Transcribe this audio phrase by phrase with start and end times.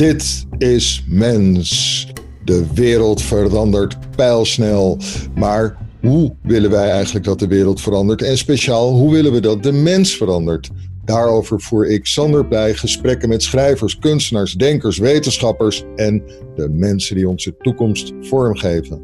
[0.00, 2.06] Dit is mens.
[2.44, 4.98] De wereld verandert pijlsnel.
[5.34, 8.22] Maar hoe willen wij eigenlijk dat de wereld verandert?
[8.22, 10.70] En speciaal, hoe willen we dat de mens verandert?
[11.04, 16.22] Daarover voer ik Sander bij gesprekken met schrijvers, kunstenaars, denkers, wetenschappers en
[16.56, 19.00] de mensen die onze toekomst vormgeven.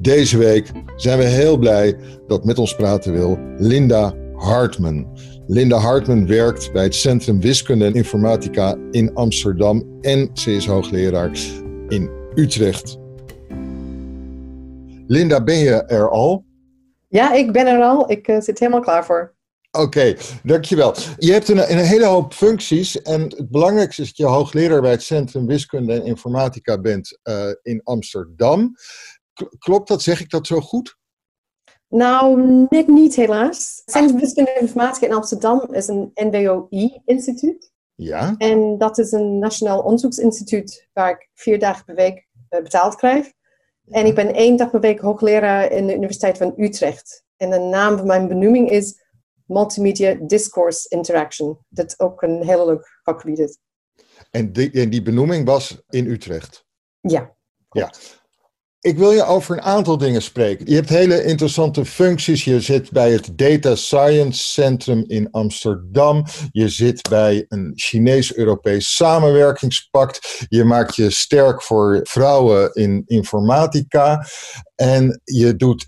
[0.00, 1.96] Deze week zijn we heel blij
[2.26, 5.06] dat met ons praten wil Linda Hartman.
[5.48, 11.30] Linda Hartman werkt bij het Centrum Wiskunde en Informatica in Amsterdam en ze is hoogleraar
[11.88, 12.98] in Utrecht.
[15.06, 16.44] Linda, ben je er al?
[17.08, 18.10] Ja, ik ben er al.
[18.10, 19.34] Ik uh, zit helemaal klaar voor.
[19.70, 20.94] Oké, dankjewel.
[21.16, 24.90] Je hebt een, een, hele hoop functies en het belangrijkste is dat je hoogleraar bij
[24.90, 28.74] het Centrum Wiskunde en Informatica bent uh, in Amsterdam.
[29.58, 30.02] Klopt dat?
[30.02, 30.96] Zeg ik dat zo goed?
[31.88, 33.82] Nou, net niet helaas.
[33.84, 37.72] Centrum Wiskunde en Informatica in Amsterdam is een NWOI-instituut.
[37.94, 38.34] Ja.
[38.38, 43.32] En dat is een nationaal onderzoeksinstituut waar ik vier dagen per week uh, betaald krijg.
[43.88, 47.24] En ik ben één dag per week hoogleraar in de Universiteit van Utrecht.
[47.36, 49.04] En de naam van mijn benoeming is
[49.44, 51.58] Multimedia Discourse Interaction.
[51.68, 53.58] Dat ook een heel leuk vakgebied is.
[54.30, 56.66] En die, en die benoeming was in Utrecht?
[57.00, 57.34] Ja.
[57.70, 57.92] Ja.
[58.80, 60.66] Ik wil je over een aantal dingen spreken.
[60.66, 62.44] Je hebt hele interessante functies.
[62.44, 66.24] Je zit bij het Data Science Centrum in Amsterdam.
[66.50, 70.44] Je zit bij een Chinees-Europees samenwerkingspact.
[70.48, 74.26] Je maakt je sterk voor vrouwen in informatica.
[74.74, 75.86] En je doet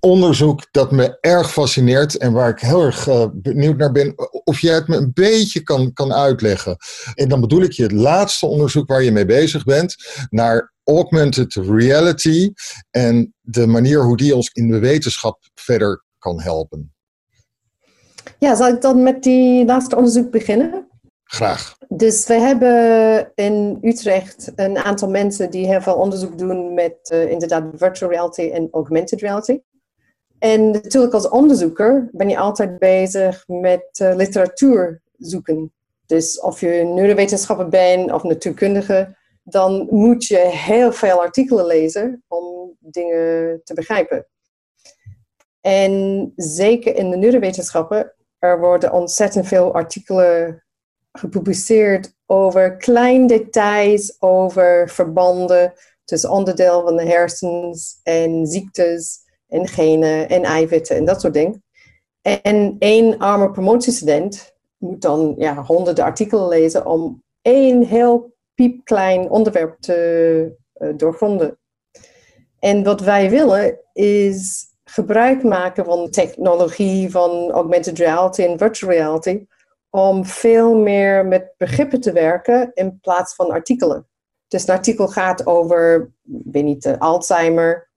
[0.00, 4.60] onderzoek dat me erg fascineert en waar ik heel erg uh, benieuwd naar ben of
[4.60, 6.76] jij het me een beetje kan, kan uitleggen.
[7.14, 9.96] En dan bedoel ik je het laatste onderzoek waar je mee bezig bent
[10.30, 12.52] naar augmented reality
[12.90, 16.92] en de manier hoe die ons in de wetenschap verder kan helpen.
[18.38, 20.88] Ja, zal ik dan met die laatste onderzoek beginnen?
[21.24, 21.76] Graag.
[21.88, 27.30] Dus we hebben in Utrecht een aantal mensen die heel veel onderzoek doen met uh,
[27.30, 29.60] inderdaad virtual reality en augmented reality.
[30.38, 35.72] En natuurlijk als onderzoeker ben je altijd bezig met uh, literatuur zoeken.
[36.06, 42.76] Dus of je neurowetenschapper bent of natuurkundige, dan moet je heel veel artikelen lezen om
[42.78, 44.26] dingen te begrijpen.
[45.60, 50.64] En zeker in de neurowetenschappen, er worden ontzettend veel artikelen
[51.12, 55.72] gepubliceerd over kleine details, over verbanden
[56.04, 59.18] tussen onderdeel van de hersens en ziektes
[59.48, 61.62] en genen en eiwitten en dat soort dingen.
[62.22, 69.80] En één arme promotiestudent moet dan ja, honderden artikelen lezen om één heel piepklein onderwerp
[69.80, 71.58] te uh, doorgronden.
[72.58, 79.46] En wat wij willen is gebruik maken van technologie, van augmented reality en virtual reality,
[79.90, 84.06] om veel meer met begrippen te werken in plaats van artikelen.
[84.48, 87.90] Dus een artikel gaat over, weet niet, uh, Alzheimer.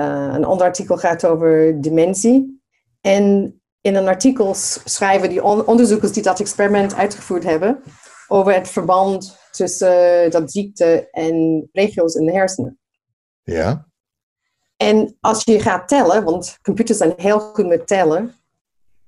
[0.00, 2.62] Uh, een ander artikel gaat over dementie.
[3.00, 7.82] En in een artikel schrijven die on onderzoekers die dat experiment uitgevoerd hebben
[8.28, 12.78] over het verband tussen dat ziekte en regio's in de hersenen.
[13.42, 13.86] Ja.
[14.76, 18.34] En als je gaat tellen, want computers zijn heel goed met tellen,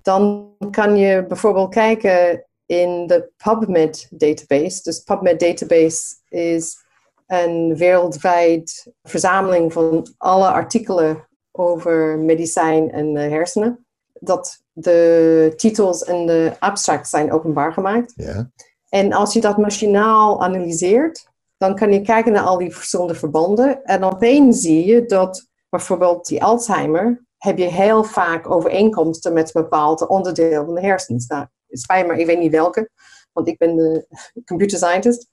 [0.03, 4.83] dan kan je bijvoorbeeld kijken in de PubMed database.
[4.83, 6.85] Dus PubMed database is
[7.27, 13.87] een wereldwijd verzameling van alle artikelen over medicijn en hersenen.
[14.13, 18.13] Dat de titels en de abstracts zijn openbaar gemaakt.
[18.17, 18.51] Ja.
[18.97, 23.85] En als je dat machinaal analyseert, dan kan je kijken naar al die verschillende verbanden.
[23.85, 29.63] En opeens zie je dat bijvoorbeeld die Alzheimer, heb je heel vaak overeenkomsten met een
[29.63, 31.27] bepaald onderdeel van de hersens.
[31.27, 32.91] Nou, het spijt maar, ik weet niet welke,
[33.33, 34.07] want ik ben de
[34.45, 35.29] computer scientist.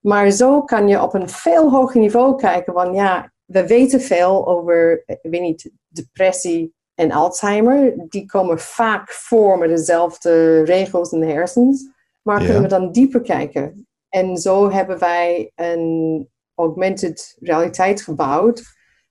[0.00, 4.46] Maar zo kan je op een veel hoger niveau kijken van ja, we weten veel
[4.48, 7.94] over, ik weet niet, depressie en Alzheimer.
[8.08, 11.90] Die komen vaak voor met dezelfde regels in de hersens.
[12.22, 12.44] Maar ja.
[12.44, 13.86] kunnen we dan dieper kijken?
[14.08, 18.62] En zo hebben wij een augmented realiteit gebouwd,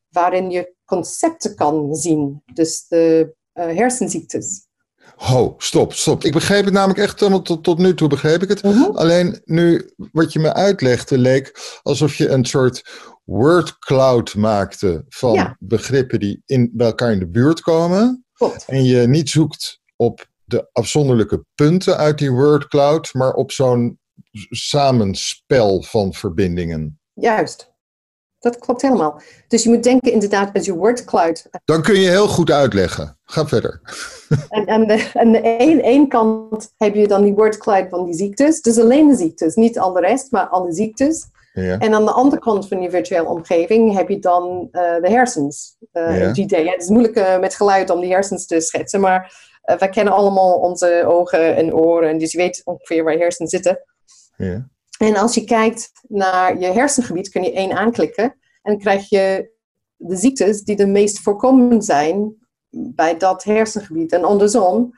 [0.09, 2.43] waarin je concepten kan zien.
[2.53, 4.69] Dus de uh, hersenziektes.
[5.15, 6.23] Ho, stop, stop.
[6.23, 8.63] Ik begreep het namelijk echt, tot, tot nu toe begreep ik het.
[8.63, 8.73] Mhm.
[8.73, 8.95] Uh -huh.
[8.95, 12.83] Alleen nu, wat je me uitlegde, leek alsof je een soort
[13.23, 15.55] word cloud maakte van Ja.
[15.59, 18.25] begrippen die in, bij elkaar in de buurt komen.
[18.33, 18.65] Klopt.
[18.67, 23.99] En je niet zoekt op de afzonderlijke punten uit die word cloud, maar op zo'n
[24.49, 26.99] samenspel van verbindingen.
[27.13, 27.69] Juist.
[28.39, 29.21] Dat klopt helemaal.
[29.47, 31.49] Dus je moet denken inderdaad als je word cloud.
[31.65, 33.17] Dan kun je heel goed uitleggen.
[33.23, 33.81] Ga verder.
[34.49, 38.61] En aan de, aan de kant heb je dan die wordcloud van die ziektes.
[38.61, 41.29] Dus alleen de ziektes, niet al de rest, maar alle ziektes.
[41.53, 41.77] Ja.
[41.77, 45.75] En aan de andere kant van die virtuele omgeving heb je dan uh, de hersens.
[45.93, 46.33] Uh, Ja.
[46.33, 46.49] GD.
[46.49, 49.89] Ja, het is moeilijk uh, met geluid om die hersens te schetsen, maar uh, wij
[49.89, 53.83] kennen allemaal onze ogen en oren, dus je weet ongeveer waar je hersenen zitten.
[54.37, 54.69] Ja.
[54.99, 58.23] En als je kijkt naar je hersengebied, kun je één aanklikken
[58.61, 59.51] en dan krijg je
[59.95, 62.35] de ziektes die de meest voorkomend zijn
[62.69, 64.11] bij dat hersengebied.
[64.11, 64.91] En andersom,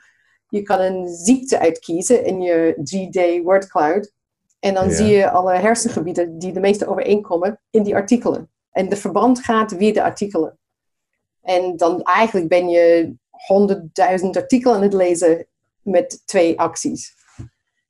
[0.48, 4.12] je kan een ziekte uitkiezen in je 3D word cloud.
[4.60, 4.94] En dan Ja.
[4.94, 8.50] zie je alle hersengebieden die de meeste overeenkomen in die artikelen.
[8.70, 10.58] En de verband gaat via de artikelen.
[11.42, 13.14] En dan eigenlijk ben je
[13.46, 15.46] honderdduizend artikelen aan het lezen
[15.82, 17.14] met twee acties.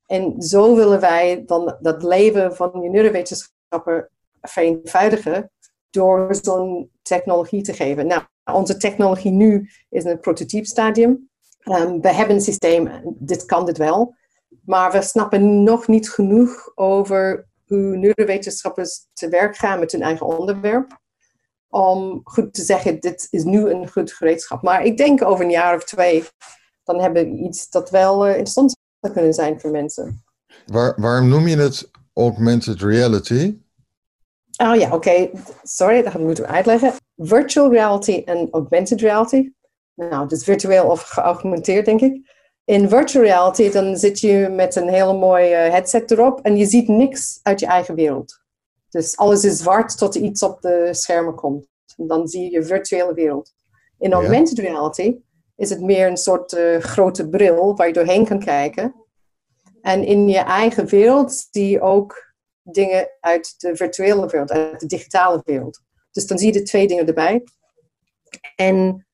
[0.06, 4.10] En zo willen wij dan dat leven van je neurowetenschapper
[4.40, 5.50] vereenvoudigen
[5.90, 8.06] door zo'n technologie te geven.
[8.06, 8.22] Nou,
[8.52, 11.30] onze technologie nu is in het prototypestadium.
[11.64, 14.14] Um, we hebben een systeem, dit kan dit wel.
[14.64, 20.26] Maar we snappen nog niet genoeg over hoe neurowetenschappers te werk gaan met hun eigen
[20.26, 21.02] onderwerp.
[21.74, 24.62] Om goed te zeggen, dit is nu een goed gereedschap.
[24.62, 26.24] Maar ik denk over een jaar of twee,
[26.84, 30.24] dan hebben we iets dat wel uh, interessant zou kunnen zijn voor mensen.
[30.66, 33.58] Waar, waarom noem je het augmented reality?
[34.56, 34.94] Oh ja, oké.
[34.94, 35.30] Okay.
[35.62, 36.92] Sorry, dat moeten we uitleggen.
[37.16, 39.50] Virtual reality en augmented reality.
[39.94, 42.32] Nou, dus virtueel of geaugmenteerd, denk ik.
[42.64, 46.88] In virtual reality, dan zit je met een hele mooie headset erop en je ziet
[46.88, 48.43] niks uit je eigen wereld.
[48.94, 51.68] Dus alles is zwart tot er iets op de schermen komt.
[51.96, 53.52] En dan zie je je virtuele wereld.
[53.98, 55.16] In augmented reality
[55.56, 58.94] is het meer een soort uh, grote bril waar je doorheen kan kijken.
[59.80, 64.86] En in je eigen wereld zie je ook dingen uit de virtuele wereld, uit de
[64.86, 65.80] digitale wereld.
[66.10, 67.44] Dus dan zie je de twee dingen erbij.
[68.56, 69.06] En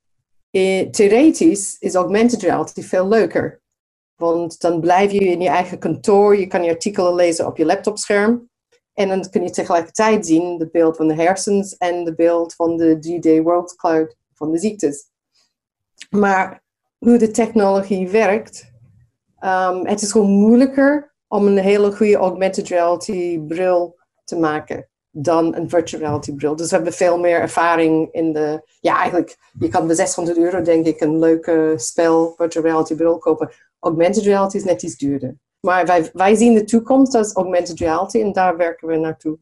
[0.50, 3.62] eh, theoretisch is augmented reality veel leuker.
[4.16, 7.64] Want dan blijf je in je eigen kantoor, je kan je artikelen lezen op je
[7.64, 8.49] laptopscherm.
[9.00, 12.76] En dan kun je tegelijkertijd zien het beeld van de hersens en het beeld van
[12.76, 15.10] de 3D World Cloud van de ziektes.
[16.10, 16.62] Maar
[16.98, 18.72] hoe de technologie werkt,
[19.44, 25.54] um, het is gewoon moeilijker om een hele goede augmented reality bril te maken dan
[25.54, 26.56] een virtual reality bril.
[26.56, 28.62] Dus we hebben veel meer ervaring in de...
[28.80, 33.18] Ja, eigenlijk, je kan bij 600 euro denk ik een leuke spel virtual reality bril
[33.18, 33.50] kopen.
[33.78, 35.36] Augmented reality is net iets duurder.
[35.60, 39.38] Maar wij, wij zien de toekomst als augmented reality en daar werken we naartoe.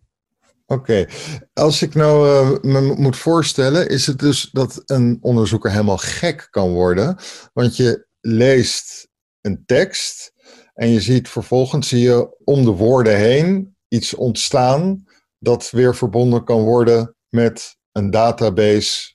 [0.67, 1.09] Oké, okay.
[1.53, 6.49] als ik nou uh, me moet voorstellen, is het dus dat een onderzoeker helemaal gek
[6.51, 7.17] kan worden.
[7.53, 9.09] Want je leest
[9.41, 10.33] een tekst
[10.75, 15.05] en je ziet vervolgens zie je om de woorden heen iets ontstaan
[15.39, 19.15] dat weer verbonden kan worden met een database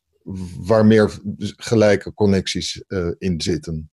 [0.59, 1.19] waar meer
[1.57, 3.91] gelijke connecties uh, in zitten.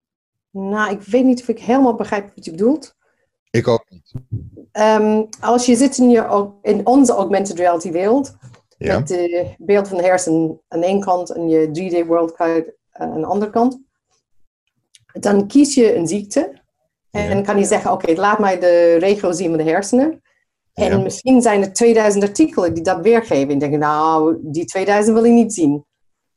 [0.50, 2.94] Nou, ik weet niet of ik helemaal begrijp wat je bedoelt.
[3.50, 4.12] Ik ook niet.
[4.72, 8.36] Um, als je zit in, je, in onze augmented reality wereld,
[8.78, 8.98] ja.
[8.98, 12.36] met het beeld van de hersen aan één kant en je 3D world
[12.92, 13.80] aan de andere kant,
[15.12, 16.60] dan kies je een ziekte
[17.10, 17.42] en ja.
[17.42, 20.22] kan je zeggen, oké, okay, laat mij de regio zien van de hersenen.
[20.74, 20.98] En ja.
[20.98, 23.52] misschien zijn er 2000 artikelen die dat weergeven.
[23.52, 25.84] En denk nou, die 2000 wil ik niet zien.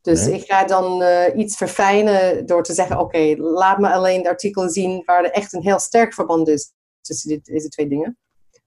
[0.02, 0.36] Dus nee.
[0.36, 4.30] ik ga dan uh, iets verfijnen door te zeggen, oké, okay, laat me alleen de
[4.30, 8.18] artikelen zien waar er echt een heel sterk verband is tussen dit, deze twee dingen.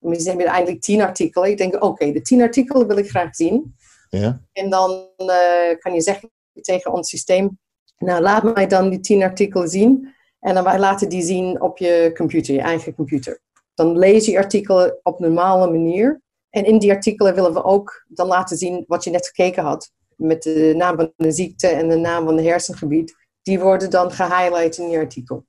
[0.00, 1.50] En misschien heb je eindelijk tien artikelen.
[1.50, 3.74] Ik denk, oké, okay, de tien artikelen wil ik graag zien.
[4.08, 4.40] Ja.
[4.52, 7.58] En dan uh, kan je zeggen tegen ons systeem,
[7.98, 10.14] nou, laat mij dan die tien artikelen zien.
[10.40, 13.40] En dan wij laten die zien op je computer, je eigen computer.
[13.74, 16.20] Dan lees je artikelen op een normale manier.
[16.50, 19.92] En in die artikelen willen we ook dan laten zien wat je net gekeken had.
[20.16, 23.14] Met de naam van de ziekte en de naam van het hersengebied.
[23.42, 25.44] Die worden dan gehighlight in je artikel.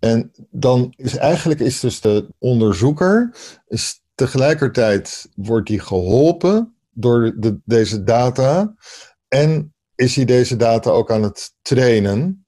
[0.00, 3.36] En dan is eigenlijk is dus de onderzoeker,
[3.68, 8.74] is tegelijkertijd wordt hij geholpen door de, deze data.
[9.28, 12.46] En is hij deze data ook aan het trainen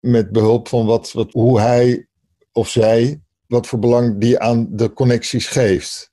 [0.00, 2.06] met behulp van wat, wat, hoe hij
[2.52, 6.12] of zij, wat voor belang die aan de connecties geeft.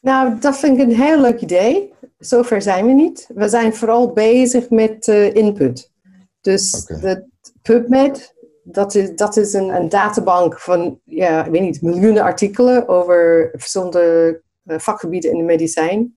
[0.00, 1.92] Nou, dat vind ik een heel leuk idee.
[2.18, 3.26] Zover zijn we niet.
[3.34, 5.90] We zijn vooral bezig met uh, input.
[6.40, 7.00] Dus okay.
[7.00, 7.24] de
[7.62, 8.34] PubMed,
[8.70, 13.50] dat is, dat is een, een databank van, ja, ik weet niet, miljoenen artikelen over
[13.52, 16.16] verschillende uh, vakgebieden in de medicijn.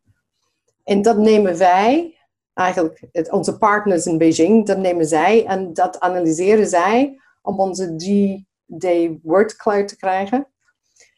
[0.84, 2.18] En dat nemen wij,
[2.54, 7.96] eigenlijk het, onze partners in Beijing, dat nemen zij en dat analyseren zij om onze
[7.96, 10.48] 3D word cloud te krijgen.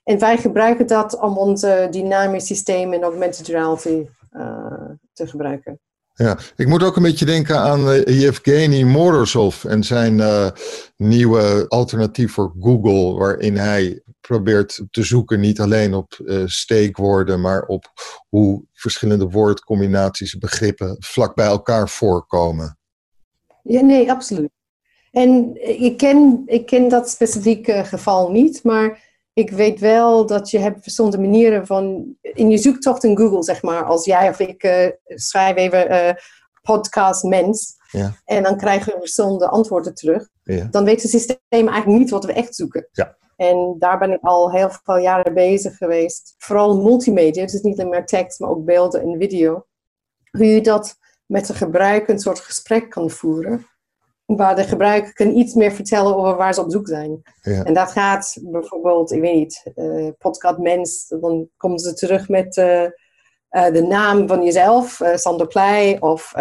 [0.04, 5.80] En wij gebruiken dat om onze dynamisch systeem in augmented reality uh, te gebruiken.
[6.16, 10.50] Ja, ik moet ook een beetje denken aan Yevgeny Morozov en zijn uh,
[10.98, 17.62] nieuwe alternatief voor Google, waarin hij probeert te zoeken niet alleen op uh, steekwoorden, maar
[17.62, 17.86] op
[18.30, 22.78] hoe verschillende woordcombinaties, begrippen vlak bij elkaar voorkomen.
[23.64, 24.52] Ja, nee, absoluut.
[25.12, 30.60] En ik ken, ik ken dat specifieke geval niet, maar ik weet wel dat je
[30.60, 34.64] hebt verschillende manieren van in je zoektocht in Google, zeg maar, als jij of ik
[34.64, 36.14] uh, schrijf even uh,
[36.62, 38.16] podcast mens ja.
[38.26, 40.68] en dan krijgen we verschillende antwoorden terug, ja.
[40.72, 42.88] dan weet het systeem eigenlijk niet wat we echt zoeken.
[42.92, 43.18] Ja.
[43.36, 46.36] En daar ben ik al heel veel jaren bezig geweest.
[46.38, 49.66] Vooral multimedia, dus niet alleen maar tekst, maar ook beelden en video.
[50.32, 53.68] Hoe je dat met de gebruiker een soort gesprek kan voeren
[54.26, 57.22] waar de gebruiker kan iets meer vertellen over waar ze op zoek zijn.
[57.42, 57.64] Ja.
[57.64, 62.58] En dat gaat bijvoorbeeld, ik weet niet, uh, podcast mens, dan komen ze terug met
[62.58, 62.90] uh, uh,
[63.50, 66.34] de naam van jezelf, Sander Pleij, of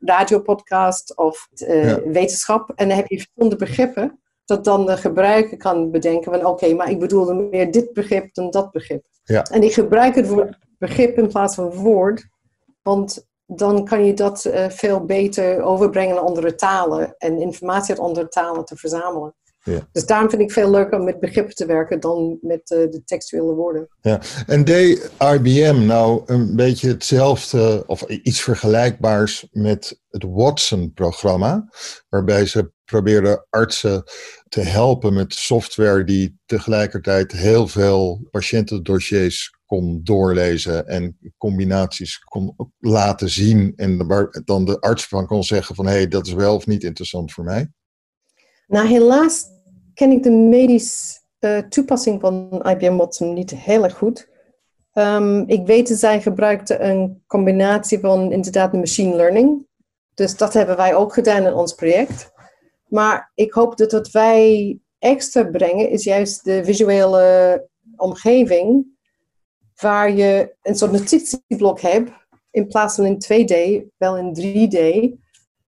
[0.00, 2.00] radiopodcast, of Ja.
[2.04, 2.72] wetenschap.
[2.74, 6.90] En dan heb je verschillende begrippen, dat dan de gebruiker kan bedenken van oké, maar
[6.90, 9.04] ik bedoelde meer dit begrip dan dat begrip.
[9.24, 9.42] Ja.
[9.42, 12.28] En ik gebruik het woord begrip in plaats van woord,
[12.82, 17.98] want dan kan je dat uh, veel beter overbrengen naar andere talen en informatie uit
[17.98, 19.34] andere talen te verzamelen.
[19.62, 19.88] Ja.
[19.92, 23.02] Dus daarom vind ik veel leuker om met begrippen te werken dan met uh, de
[23.04, 23.88] textuele woorden.
[24.00, 24.20] Ja.
[24.46, 31.68] En deed IBM nou een beetje hetzelfde of iets vergelijkbaars met het Watson-programma,
[32.08, 34.02] waarbij ze probeerden artsen
[34.48, 43.28] te helpen met software die tegelijkertijd heel veel patiëntendossiers kon doorlezen en combinaties kon laten
[43.30, 43.72] zien.
[43.76, 46.66] En waar dan de arts van kon zeggen van hé, hey, dat is wel of
[46.66, 47.70] niet interessant voor mij.
[48.66, 49.44] Nou, helaas
[49.94, 54.28] ken ik de medische uh, toepassing van IBM Watson niet heel erg goed.
[54.92, 59.66] Um, ik weet dat zij gebruikte een combinatie van inderdaad machine learning.
[60.14, 62.32] Dus dat hebben wij ook gedaan in ons project.
[62.86, 68.98] Maar ik hoop dat wat wij extra brengen is juist de visuele omgeving
[69.80, 72.10] waar je een soort notitieblok hebt,
[72.50, 74.78] in plaats van in 2D, wel in 3D,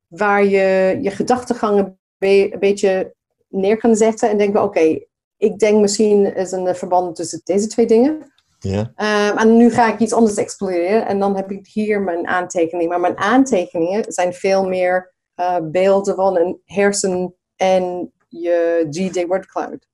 [0.08, 3.14] waar je je gedachtegangen een beetje
[3.48, 7.66] neer kan zetten en denken, oké, okay, ik denk misschien is een verband tussen deze
[7.66, 8.32] twee dingen.
[8.58, 8.80] Ja.
[8.80, 12.88] Um, en nu ga ik iets anders exploreren en dan heb ik hier mijn aantekeningen.
[12.88, 19.46] Maar mijn aantekeningen zijn veel meer uh, beelden van een hersen en je 3D word
[19.46, 19.88] cloud.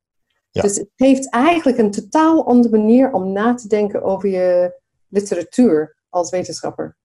[0.50, 0.62] Ja.
[0.62, 5.97] Dus het heeft eigenlijk een totaal andere manier om na te denken over je literatuur
[6.09, 6.97] als wetenschapper.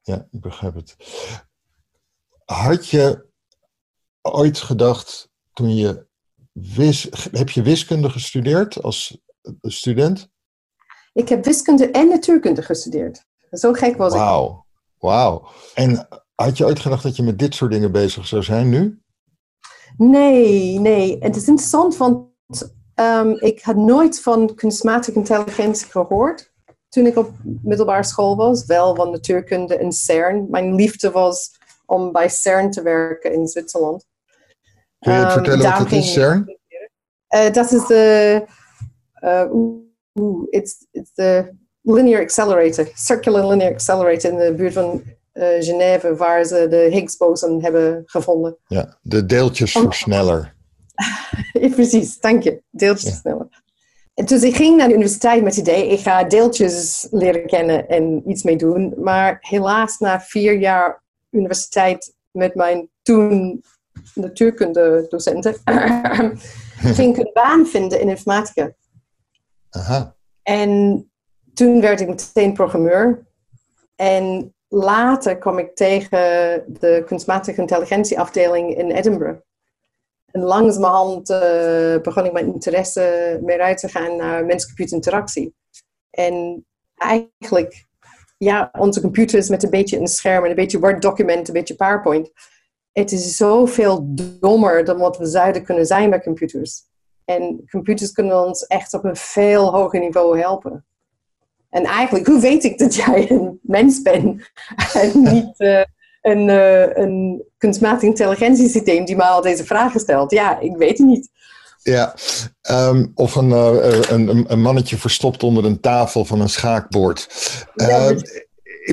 [0.00, 0.96] Ja, ik begrijp het.
[2.44, 3.26] Had je
[4.20, 6.06] ooit gedacht toen je
[6.52, 9.18] wis, heb je wiskunde gestudeerd als
[9.62, 10.30] student?
[11.12, 13.24] Ik heb wiskunde en natuurkunde gestudeerd.
[13.50, 14.94] Zo gek was Wauw, ik.
[14.98, 15.48] wauw.
[15.74, 19.02] En had je ooit gedacht dat je met dit soort dingen bezig zou zijn nu?
[19.96, 21.16] Nee, nee.
[21.20, 22.30] Het is interessant, want
[22.94, 26.52] um, ik had nooit van kunstmatige intelligentie gehoord
[26.88, 27.30] toen ik op
[27.62, 28.66] middelbare school was.
[28.66, 30.46] Wel van natuurkunde en CERN.
[30.50, 31.50] Mijn liefde was
[31.86, 34.06] om bij CERN te werken in Zwitserland.
[34.98, 36.58] Kun je het Um, vertellen wat het is, CERN?
[37.34, 38.44] Uh, dat is de.
[39.20, 45.46] Uh, oeh, it's, it's the linear accelerator, circular linear accelerator in de buurt van uh,
[45.60, 48.56] Genève, waar ze de Higgs-boson hebben gevonden.
[48.66, 50.54] Ja, de deeltjesversneller.
[51.74, 52.62] Precies, dank je.
[52.70, 53.48] Deeltjes sneller.
[54.14, 57.88] En dus ik ging naar de universiteit met het idee, ik ga deeltjes leren kennen
[57.88, 58.94] en iets mee doen.
[58.96, 63.62] Maar helaas na vier jaar universiteit met mijn toen
[64.14, 65.54] natuurkunde docenten,
[66.96, 68.72] ging ik een baan vinden in informatica.
[69.70, 70.14] Aha.
[70.42, 71.10] En
[71.54, 73.26] toen werd ik meteen programmeur.
[73.96, 79.40] En later kwam ik tegen de kunstmatige intelligentieafdeling in Edinburgh.
[80.32, 85.54] En langzamerhand uh, begon ik mijn interesse meer uit te gaan naar mens-computer interactie.
[86.10, 87.86] En eigenlijk,
[88.38, 92.30] ja, onze computers met een beetje een scherm en een beetje Word-document, een beetje PowerPoint.
[92.92, 96.82] Het is zoveel dommer dan wat we zouden kunnen zijn met computers.
[97.24, 100.84] En computers kunnen ons echt op een veel hoger niveau helpen.
[101.70, 104.50] En eigenlijk, hoe weet ik dat jij een mens bent
[105.02, 105.82] en niet uh,
[106.22, 110.30] een, uh, een kunstmatig intelligentiesysteem die mij al deze vragen stelt?
[110.30, 111.30] Ja, ik weet het niet.
[111.82, 112.14] Ja,
[112.70, 117.28] um, of een, uh, een, een, mannetje verstopt onder een tafel van een schaakbord.
[117.74, 118.14] Ja,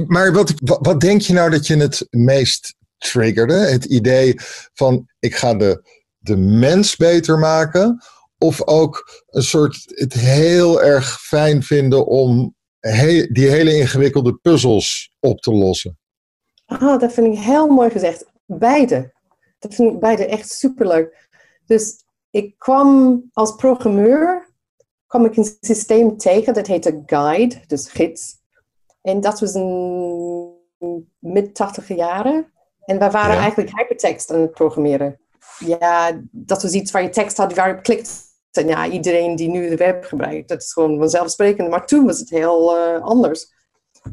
[0.08, 3.54] maar wat, wat denk je nou dat je het meest triggerde?
[3.54, 4.36] Het idee
[4.74, 5.84] van ik ga de,
[6.18, 8.04] de mens beter maken?
[8.38, 15.12] Of ook een soort het heel erg fijn vinden om he die hele ingewikkelde puzzels
[15.20, 15.98] op te lossen?
[16.70, 18.26] Ah, dat vind ik heel mooi gezegd.
[18.46, 19.14] Beide.
[19.60, 21.28] Dat vind ik beide echt superleuk.
[21.66, 24.50] Dus ik kwam als programmeur,
[25.08, 28.38] kwam ik een systeem tegen, dat heette Guide, dus gids.
[29.02, 32.54] En dat was in mid-80 jaren.
[32.86, 35.20] En wij waren eigenlijk hypertext aan het programmeren.
[35.60, 38.28] Ja, dat was iets waar je tekst had waar je op klikt.
[38.52, 41.70] En ja, iedereen die nu de web gebruikt, dat is gewoon vanzelfsprekend.
[41.70, 43.54] Maar toen was het heel uh, anders.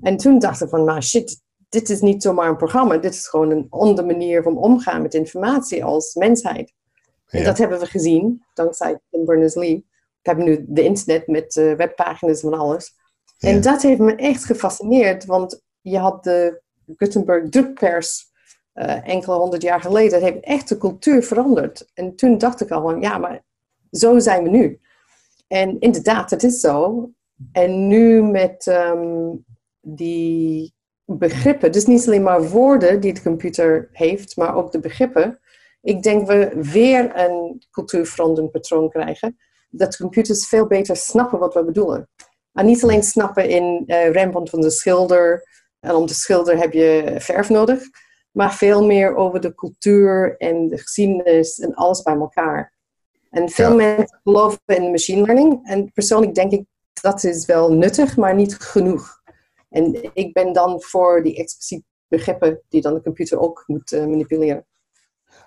[0.00, 1.40] En toen dacht ik van, maar shit,
[1.76, 2.96] dit is niet zomaar een programma.
[2.96, 6.72] Dit is gewoon een andere manier van omgaan met informatie als mensheid.
[7.26, 9.86] En dat hebben we gezien, dankzij Tim Berners-Lee.
[10.22, 12.94] We hebben nu de internet met uh, webpagina's en alles.
[13.38, 16.62] En dat heeft me echt gefascineerd, want je had de
[16.96, 18.24] Gutenberg drukpers
[18.74, 20.20] uh, enkele honderd jaar geleden.
[20.20, 21.90] Dat heeft echt de cultuur veranderd.
[21.94, 23.44] En toen dacht ik al van, ja, maar
[23.90, 24.80] zo zijn we nu.
[25.46, 27.10] En inderdaad, het is zo.
[27.52, 29.44] En nu met um,
[29.80, 30.75] die
[31.06, 35.40] begrippen, dus niet alleen maar woorden die de computer heeft, maar ook de begrippen.
[35.82, 39.36] Ik denk we weer een cultuurveranderend patroon krijgen.
[39.70, 42.08] Dat computers veel beter snappen wat we bedoelen.
[42.52, 45.48] En niet alleen snappen in uh, Rembrandt van de schilder.
[45.80, 47.82] En om te schilderen heb je verf nodig.
[48.32, 52.72] Maar veel meer over de cultuur en de geschiedenis en alles bij elkaar.
[53.30, 55.60] En veel mensen geloven in machine learning.
[55.68, 56.64] En persoonlijk denk ik
[57.00, 59.22] dat is wel nuttig, maar niet genoeg.
[59.68, 64.06] En ik ben dan voor die expliciete begrippen die dan de computer ook moet uh,
[64.06, 64.66] manipuleren.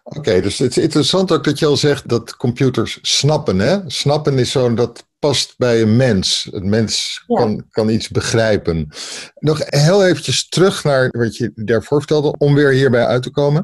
[0.03, 3.59] Oké, dus het is interessant ook dat je al zegt dat computers snappen.
[3.59, 3.89] Hè?
[3.89, 6.47] Snappen is zo'n dat past bij een mens.
[6.51, 8.87] Een mens kan, kan iets begrijpen.
[9.39, 13.63] Nog heel eventjes terug naar wat je daarvoor vertelde, om weer hierbij uit te komen.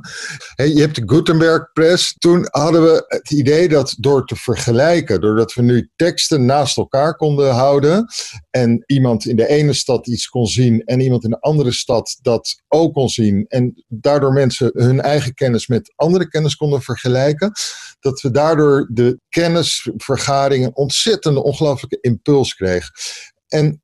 [0.55, 2.15] je hebt de Gutenberg Press.
[2.17, 7.15] Toen hadden we het idee dat door te vergelijken, doordat we nu teksten naast elkaar
[7.15, 8.07] konden houden
[8.49, 12.17] en iemand in de ene stad iets kon zien en iemand in de andere stad
[12.21, 17.51] dat ook kon zien en daardoor mensen hun eigen kennis met andere kennis konden vergelijken,
[17.99, 22.89] dat we daardoor de kennisvergaring een ontzettende ongelooflijke impuls kreeg.
[23.47, 23.83] En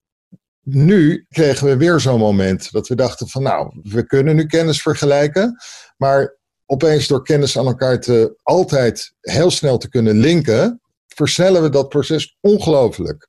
[0.64, 4.82] nu kregen we weer zo'n moment dat we dachten van nou, we kunnen nu kennis
[4.82, 5.58] vergelijken,
[5.98, 11.70] maar opeens door kennis aan elkaar te altijd heel snel te kunnen linken, versnellen we
[11.70, 13.28] dat proces ongelooflijk.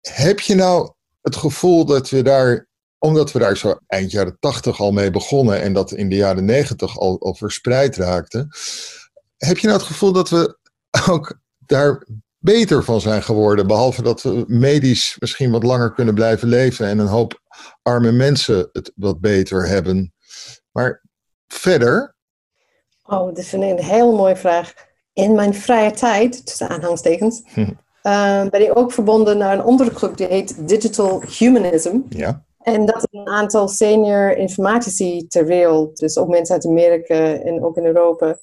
[0.00, 2.68] Heb je nou het gevoel dat we daar,
[2.98, 6.44] omdat we daar zo eind jaren tachtig al mee begonnen en dat in de jaren
[6.44, 8.48] negentig al, al verspreid raakte,
[9.46, 10.58] heb je nou het gevoel dat we
[11.08, 12.06] ook daar
[12.38, 13.66] beter van zijn geworden.
[13.66, 17.40] Behalve dat we medisch misschien wat langer kunnen blijven leven en een hoop
[17.82, 20.12] arme mensen het wat beter hebben.
[20.70, 21.02] Maar
[21.46, 22.14] verder.
[23.02, 24.72] Oh, dat vind ik een heel mooie vraag.
[25.12, 27.60] In mijn vrije tijd, tussen aanhangstekens, hm.
[28.02, 31.98] uh, ben ik ook verbonden naar een club die heet Digital Humanism.
[32.08, 32.44] Ja.
[32.58, 37.64] En dat is een aantal senior informatici ter wereld, dus ook mensen uit Amerika en
[37.64, 38.38] ook in Europa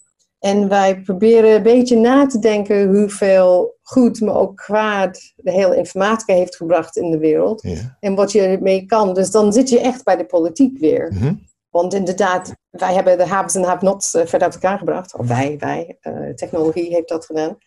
[0.47, 5.75] en wij proberen een beetje na te denken hoeveel goed, maar ook kwaad de hele
[5.75, 7.65] informatica heeft gebracht in de wereld.
[7.99, 9.13] En wat je ermee kan.
[9.13, 11.13] Dus dan zit je echt bij de politiek weer.
[11.13, 11.33] Mhm.
[11.69, 15.17] Want inderdaad, wij hebben de haves en have-nots uh, verder uit elkaar gebracht.
[15.17, 15.97] Of wij, wij.
[16.01, 17.57] Uh, technologie heeft dat gedaan.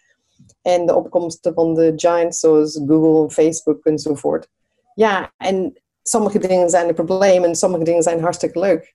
[0.63, 4.49] En de opkomsten van de giants zoals Google, Facebook enzovoort.
[4.95, 8.95] Ja, en sommige dingen zijn een probleem en sommige dingen zijn hartstikke leuk.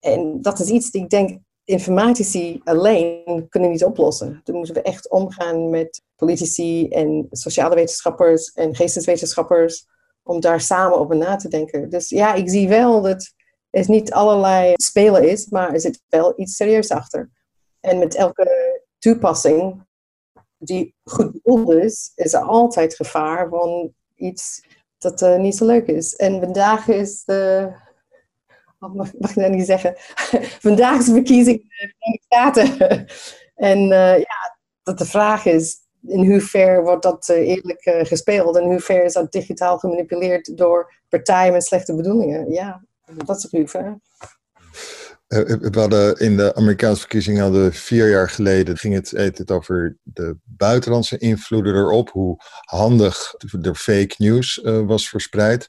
[0.00, 1.38] En dat is iets die ik denk
[1.70, 4.40] informatici alleen kunnen niet oplossen.
[4.44, 9.86] Dan moeten we echt omgaan met politici en sociale wetenschappers en geesteswetenschappers
[10.22, 11.90] om daar samen over na te denken.
[11.90, 13.32] Dus ja, ik zie wel dat
[13.70, 17.30] het niet allerlei spelen is, maar er zit wel iets serieus achter.
[17.80, 19.86] En met elke toepassing
[20.58, 24.62] die goed bedoeld is, is er altijd gevaar van iets
[24.98, 26.16] dat uh, niet zo leuk is.
[26.16, 27.72] En vandaag is de
[28.88, 29.94] mag, ik nou niet zeggen,
[30.68, 31.58] vandaag is de verkiezing
[31.98, 32.76] in de Staten.
[33.70, 38.62] en uh, ja, dat de vraag is, in hoever wordt dat uh, eerlijk gespeeld en
[38.62, 42.52] in hoever is dat digitaal gemanipuleerd door partijen met slechte bedoelingen?
[42.52, 42.84] Ja,
[43.24, 43.94] dat is goede vraag.
[45.26, 50.36] We hadden in de Amerikaanse verkiezingen hadden vier jaar geleden ging het, het over de
[50.44, 55.68] buitenlandse invloeden erop, hoe handig de fake news was verspreid.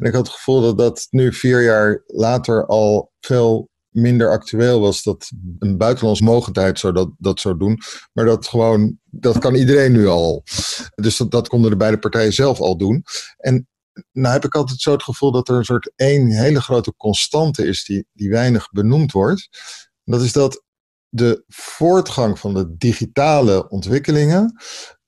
[0.00, 4.80] En ik had het gevoel dat dat nu vier jaar later al veel minder actueel
[4.80, 5.02] was.
[5.02, 7.78] Dat een buitenlands mogendheid zou dat, dat zou doen.
[8.12, 10.42] Maar dat gewoon, dat kan iedereen nu al.
[10.94, 13.04] Dus dat, dat konden de beide partijen zelf al doen.
[13.36, 13.68] En
[14.12, 17.66] nou heb ik altijd zo het gevoel dat er een soort één hele grote constante
[17.66, 19.48] is die, die weinig benoemd wordt.
[20.04, 20.64] dat is dat
[21.08, 24.60] de voortgang van de digitale ontwikkelingen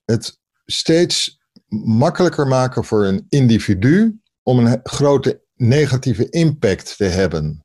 [0.04, 1.40] het steeds
[1.84, 7.64] makkelijker maken voor een individu om een grote negatieve impact te hebben.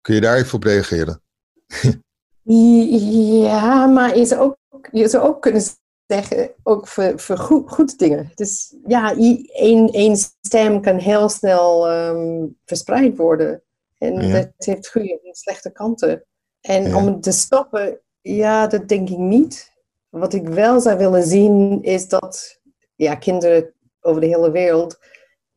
[0.00, 1.22] Kun je daar even op reageren?
[2.42, 5.62] Ja, maar je zou ook, je zou ook kunnen
[6.06, 8.30] zeggen, ook voor, voor goed, goede dingen.
[8.34, 13.62] Dus ja, één, één stem kan heel snel ehm, verspreid worden.
[13.98, 16.24] En dat heeft goede en slechte kanten.
[16.60, 19.72] En om het te stoppen, ja, dat denk ik niet.
[20.08, 22.60] Wat ik wel zou willen zien, is dat
[22.94, 24.98] ja, kinderen over de hele wereld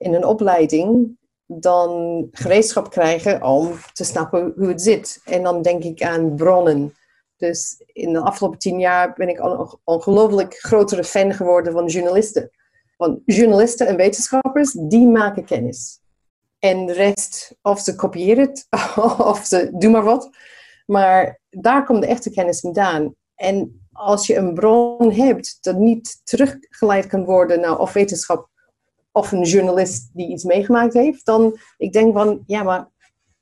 [0.04, 5.22] in een opleiding dan gereedschap krijgen om te snappen hoe het zit.
[5.26, 6.94] En dan denk ik aan bronnen.
[7.38, 12.50] Dus in de afgelopen tien jaar ben ik een ongelooflijk grotere fan geworden van journalisten.
[12.98, 16.00] Want journalisten en wetenschappers, die maken kennis.
[16.60, 18.68] En de rest, of ze kopiëren het,
[19.32, 20.30] of ze doen maar wat.
[20.86, 23.16] Maar daar komt de echte kennis vandaan.
[23.36, 28.50] En als je een bron hebt dat niet teruggeleid kan worden naar of wetenschap
[29.14, 32.88] of een journalist die iets meegemaakt heeft, dan ik denk van, ja, maar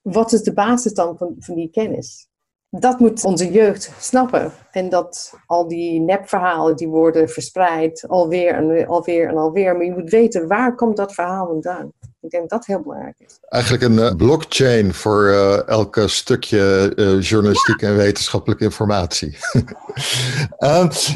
[0.01, 2.29] wat is de basis dan van, van die kennis?
[2.69, 4.51] Dat moet onze jeugd snappen.
[4.71, 9.75] En dat al die nepverhalen die worden verspreid, alweer en alweer en alweer.
[9.75, 11.91] Maar je moet weten, waar komt dat verhaal vandaan?
[12.21, 13.38] Ik denk dat dat heel belangrijk is.
[13.41, 19.38] Eigenlijk een uh, blockchain voor uh, elke stukje uh, journalistiek en wetenschappelijke informatie.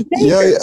[0.09, 0.59] jij,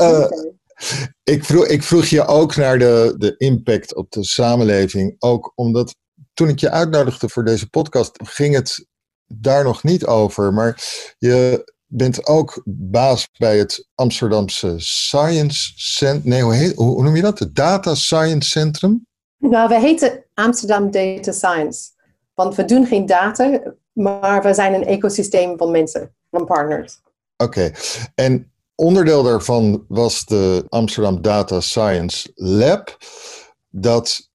[1.22, 5.16] ik, vroeg, ik vroeg je ook naar de, de impact op de samenleving.
[5.18, 5.94] Ook omdat
[6.34, 8.86] toen ik je uitnodigde voor deze podcast, ging het
[9.26, 10.52] daar nog niet over.
[10.52, 10.82] Maar
[11.18, 16.28] je bent ook baas bij het Amsterdamse Science Center.
[16.28, 17.38] Nee, hoe, hoe noem je dat?
[17.38, 19.06] Het Data Science Centrum?
[19.38, 21.90] Nou, we heten Amsterdam Data Science.
[22.34, 23.60] Want we doen geen data,
[23.92, 27.00] maar we zijn een ecosysteem van mensen, van partners.
[27.36, 27.72] Oké,
[28.14, 32.96] en onderdeel daarvan was de Amsterdam Data Science Lab,
[33.68, 34.30] dat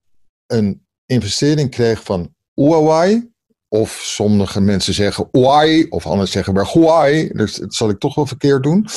[0.45, 3.35] een investering kreeg van Huawei.
[3.69, 7.29] Of sommige mensen zeggen Huawei, of anderen zeggen maar Huawei.
[7.33, 8.87] Dus dat zal ik toch wel verkeerd doen.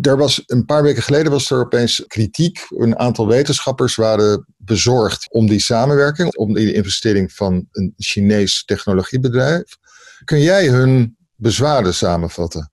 [0.00, 2.66] Er was, een paar weken geleden was er opeens kritiek.
[2.68, 9.76] Een aantal wetenschappers waren bezorgd om die samenwerking, om die investering van een Chinees technologiebedrijf.
[10.24, 12.70] Kun jij hun bezwaren samenvatten?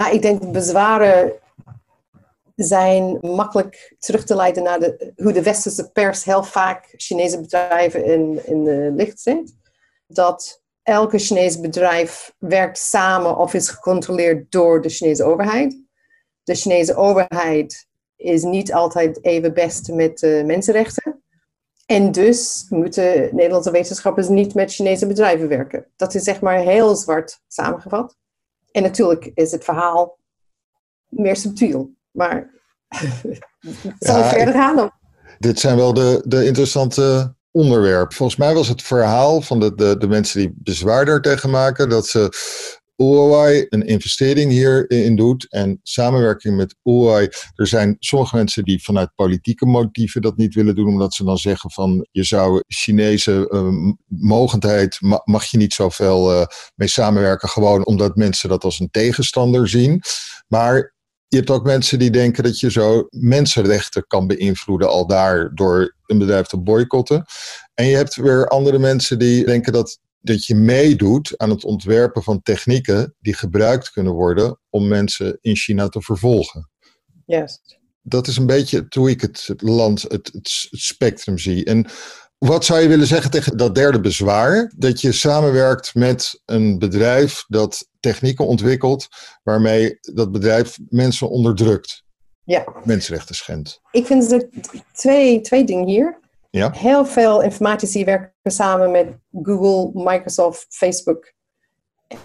[0.00, 1.32] Nou, ik denk bezwaren
[2.54, 8.04] zijn makkelijk terug te leiden naar de, hoe de westerse pers heel vaak Chinese bedrijven
[8.04, 9.54] in, in de licht zet.
[10.06, 15.82] Dat elke Chinese bedrijf werkt samen of is gecontroleerd door de Chinese overheid.
[16.42, 17.86] De Chinese overheid
[18.16, 21.22] is niet altijd even best met mensenrechten.
[21.86, 25.86] En dus moeten Nederlandse wetenschappers niet met Chinese bedrijven werken.
[25.96, 28.18] Dat is zeg maar heel zwart samengevat.
[28.72, 30.18] En natuurlijk is het verhaal
[31.08, 31.90] meer subtiel.
[32.10, 32.50] Maar
[33.98, 34.90] zal ja, ik verder gaan?
[35.38, 38.16] Dit zijn wel de, de interessante onderwerpen.
[38.16, 41.88] Volgens mij was het verhaal van de, de, de mensen die bezwaar daartegen maken...
[41.88, 42.28] dat ze
[43.02, 47.28] Huawei een investering hierin doet en samenwerking met Huawei.
[47.54, 51.36] Er zijn sommige mensen die vanuit politieke motieven dat niet willen doen, omdat ze dan
[51.36, 57.86] zeggen van je zou Chinese uh, mogendheid, mag je niet zoveel uh, mee samenwerken, gewoon
[57.86, 60.02] omdat mensen dat als een tegenstander zien.
[60.48, 60.94] Maar
[61.26, 65.96] je hebt ook mensen die denken dat je zo mensenrechten kan beïnvloeden al daar door
[66.06, 67.24] een bedrijf te boycotten.
[67.74, 72.22] En je hebt weer andere mensen die denken dat dat je meedoet aan het ontwerpen
[72.22, 76.70] van technieken die gebruikt kunnen worden om mensen in China te vervolgen.
[77.26, 77.78] Juist.
[78.02, 81.64] Dat is een beetje hoe ik het, land, het, het spectrum zie.
[81.64, 81.86] En
[82.38, 84.72] wat zou je willen zeggen tegen dat derde bezwaar?
[84.76, 89.08] Dat je samenwerkt met een bedrijf dat technieken ontwikkelt
[89.42, 92.02] waarmee dat bedrijf mensen onderdrukt.
[92.44, 92.64] Ja.
[92.84, 93.80] Mensenrechten schendt.
[93.90, 94.48] Ik vind er
[94.92, 96.19] twee, twee dingen hier.
[96.50, 96.70] Ja.
[96.70, 99.08] Heel veel informatici werken samen met
[99.42, 101.32] Google, Microsoft, Facebook.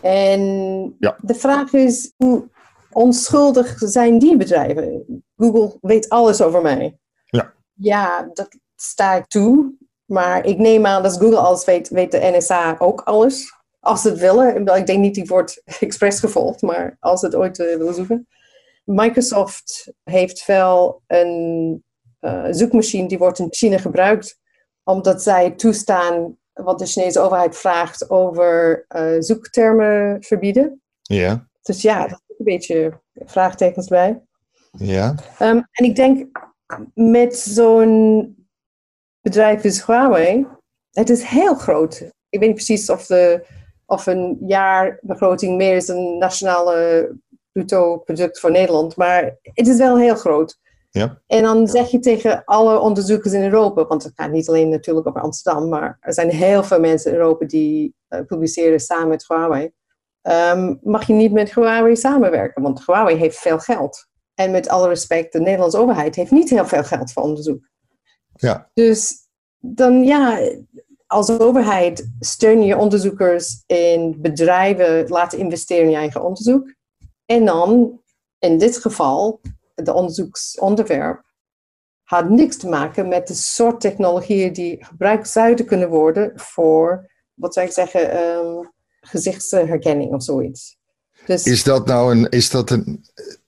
[0.01, 0.41] En
[0.99, 1.17] ja.
[1.21, 2.49] de vraag is, hoe
[2.91, 5.05] onschuldig zijn die bedrijven?
[5.37, 6.97] Google weet alles over mij.
[7.25, 9.73] Ja, ja dat sta ik toe.
[10.05, 13.53] Maar ik neem aan dat Google alles weet, weet de NSA ook alles.
[13.79, 14.67] Als ze het willen.
[14.75, 18.27] Ik denk niet die wordt expres gevolgd, maar als ze het ooit uh, willen zoeken.
[18.83, 21.83] Microsoft heeft wel een
[22.25, 24.39] uh, zoekmachine die wordt in China gebruikt
[24.83, 30.81] omdat zij toestaan wat de Chinese overheid vraagt over uh, zoektermen verbieden.
[31.01, 31.47] Ja.
[31.61, 34.21] Dus ja, dat is een beetje vraagtekens bij.
[34.71, 35.15] Ja.
[35.39, 36.39] Um, en ik denk
[36.93, 38.35] met zo'n
[39.21, 40.47] bedrijf als Huawei,
[40.91, 42.01] het is heel groot.
[42.29, 43.45] Ik weet niet precies of, de,
[43.85, 47.09] of een jaarbegroting meer is een nationale
[47.51, 50.59] bruto product voor Nederland, maar het is wel heel groot.
[50.95, 51.21] Ja.
[51.27, 55.07] En dan zeg je tegen alle onderzoekers in Europa, want het gaat niet alleen natuurlijk
[55.07, 59.27] over Amsterdam, maar er zijn heel veel mensen in Europa die uh, publiceren samen met
[59.27, 59.71] Huawei.
[60.21, 64.07] Um, mag je niet met Huawei samenwerken, want Huawei heeft veel geld.
[64.33, 67.69] En met alle respect, de Nederlandse overheid heeft niet heel veel geld voor onderzoek.
[68.33, 68.69] Ja.
[68.73, 69.13] Dus
[69.59, 70.39] dan ja,
[71.07, 76.73] als overheid steun je onderzoekers in bedrijven laten investeren in je eigen onderzoek.
[77.25, 77.99] En dan,
[78.39, 79.41] in dit geval,
[79.75, 81.23] de onderzoeksonderwerp
[82.03, 87.53] had niks te maken met de soort technologieën die gebruikt zouden kunnen worden voor, wat
[87.53, 90.77] zou ik zeggen, um, gezichtsherkenning of zoiets.
[91.25, 93.05] Dus, is dat nou een, is dat een,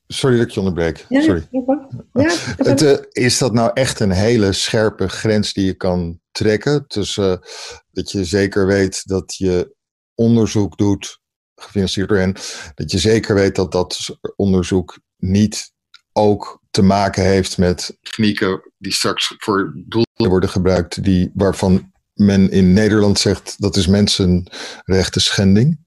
[0.08, 1.06] sorry dat ik je onderbreek.
[1.10, 1.48] Ja, sorry.
[1.52, 2.36] Ja,
[2.72, 7.32] het, uh, is dat nou echt een hele scherpe grens die je kan trekken tussen
[7.32, 7.48] uh,
[7.92, 9.76] dat je zeker weet dat je
[10.16, 11.20] onderzoek doet,
[11.56, 12.36] gefinancierd door hen,
[12.76, 15.72] dat je zeker weet dat dat onderzoek niet
[16.18, 22.52] ook te maken heeft met technieken die straks voor doelen worden gebruikt, die, waarvan men
[22.52, 25.86] in Nederland zegt dat is mensenrechten schending?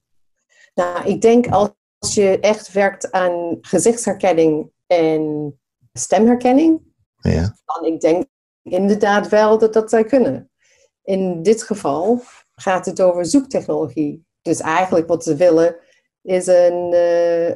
[0.73, 5.53] Nou, ik denk als je echt werkt aan gezichtsherkenning en
[5.93, 6.81] stemherkenning,
[7.15, 7.55] ja.
[7.65, 8.25] dan ik denk
[8.63, 10.51] inderdaad wel dat dat zou kunnen.
[11.03, 14.25] In dit geval gaat het over zoektechnologie.
[14.41, 15.75] Dus eigenlijk wat ze willen
[16.21, 17.51] is een, uh,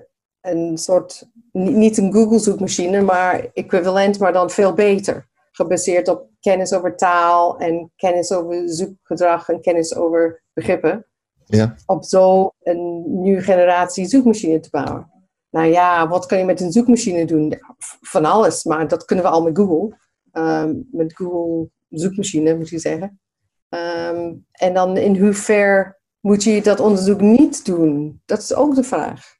[0.45, 5.27] een soort, niet een Google zoekmachine, maar equivalent, maar dan veel beter.
[5.51, 11.05] Gebaseerd op kennis over taal en kennis over zoekgedrag en kennis over begrippen.
[11.45, 11.75] Ja.
[11.85, 15.11] Op zo een nieuwe generatie zoekmachine te bouwen.
[15.49, 17.59] Nou ja, wat kan je met een zoekmachine doen?
[18.01, 19.97] Van alles, maar dat kunnen we al met Google.
[20.31, 23.19] Um, met Google zoekmachine, moet je zeggen.
[23.69, 28.21] Um, en dan in hoever moet je dat onderzoek niet doen?
[28.25, 29.35] Dat is ook de vraag.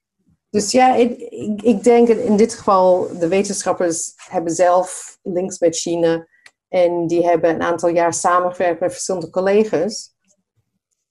[0.56, 5.76] Dus ja, ik, ik, ik denk in dit geval, de wetenschappers hebben zelf links met
[5.76, 6.28] China.
[6.70, 10.14] En die hebben een aantal jaar samengewerkt met verschillende collega's.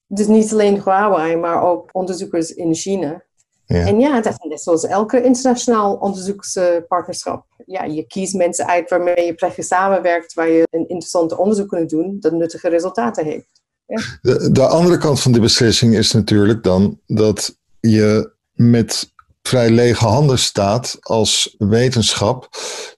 [0.07, 3.24] Dus niet alleen Huawei, maar ook onderzoekers in China.
[3.66, 3.87] Ja.
[3.87, 7.46] En ja, dat is net zoals elke internationaal onderzoekspartnerschap.
[7.66, 11.90] Ja, je kiest mensen uit waarmee je prettig samenwerkt, waar je een interessante onderzoek kunt
[11.90, 13.62] doen dat nuttige resultaten heeft.
[13.87, 14.00] Ja.
[14.22, 19.12] De, de andere kant van die beslissing is natuurlijk dan dat je met
[19.48, 22.48] vrij lege handen staat als wetenschap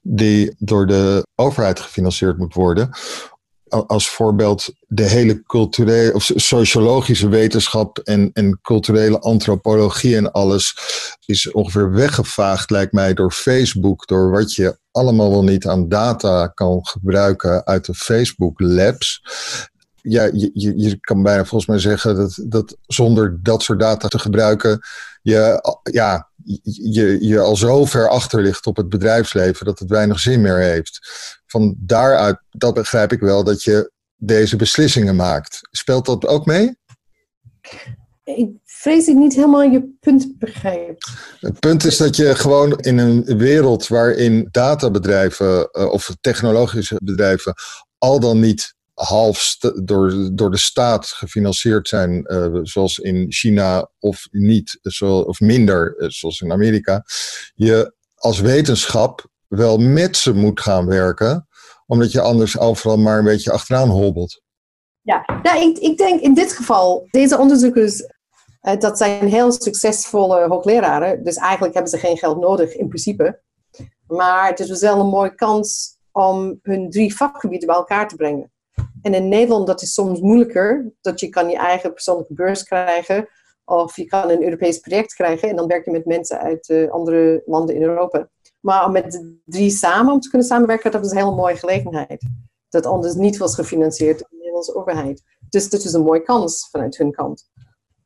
[0.01, 2.89] die door de overheid gefinancierd moet worden.
[3.67, 10.77] Als voorbeeld de hele culturele of sociologische wetenschap en, en culturele antropologie en alles
[11.25, 16.47] is ongeveer weggevaagd, lijkt mij, door Facebook, door wat je allemaal wel niet aan data
[16.47, 19.21] kan gebruiken uit de Facebook labs
[20.09, 24.07] ja, je, je, je kan bijna volgens mij zeggen dat, dat zonder dat soort data
[24.07, 24.79] te gebruiken,
[25.21, 26.26] je, ja,
[26.91, 30.57] je, je al zo ver achter ligt op het bedrijfsleven dat het weinig zin meer
[30.57, 30.99] heeft.
[31.45, 35.59] Van daaruit, dat begrijp ik wel, dat je deze beslissingen maakt.
[35.71, 36.75] Speelt dat ook mee?
[38.23, 41.03] Ik vrees ik niet helemaal je punt begrijp.
[41.39, 47.53] Het punt is dat je gewoon in een wereld waarin databedrijven uh, of technologische bedrijven
[47.97, 54.27] al dan niet half door, door de staat gefinancierd zijn, uh, zoals in China, of
[54.31, 57.03] niet, zo, of minder, uh, zoals in Amerika,
[57.55, 61.47] je als wetenschap wel met ze moet gaan werken,
[61.85, 64.41] omdat je anders overal maar een beetje achteraan hobbelt.
[65.01, 68.03] Ja, nou, ik, ik denk in dit geval, deze onderzoekers,
[68.79, 73.41] dat zijn heel succesvolle hoogleraren, dus eigenlijk hebben ze geen geld nodig in principe.
[74.07, 78.15] Maar het is dus wel een mooie kans om hun drie vakgebieden bij elkaar te
[78.15, 78.51] brengen.
[79.01, 83.27] En in Nederland dat is soms moeilijker, dat je kan je eigen persoonlijke beurs krijgen
[83.65, 86.91] of je kan een Europees project krijgen en dan werk je met mensen uit uh,
[86.91, 88.29] andere landen in Europa.
[88.59, 91.55] Maar om met de drie samen om te kunnen samenwerken, dat was een hele mooie
[91.55, 92.25] gelegenheid.
[92.69, 95.23] Dat anders niet was gefinancierd door de Nederlandse overheid.
[95.49, 97.49] Dus dat is een mooie kans vanuit hun kant.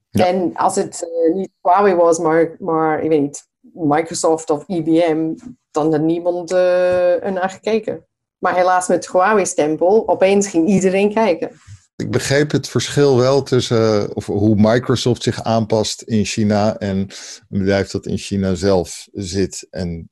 [0.09, 0.25] Ja.
[0.25, 5.35] En als het uh, niet Huawei was, maar, maar ik weet niet, Microsoft of IBM,
[5.71, 8.05] dan had niemand uh, ernaar gekeken.
[8.41, 11.51] Maar helaas met Huawei-stempel, opeens ging iedereen kijken.
[11.95, 17.59] Ik begreep het verschil wel tussen of hoe Microsoft zich aanpast in China en een
[17.59, 20.09] bedrijf dat in China zelf zit en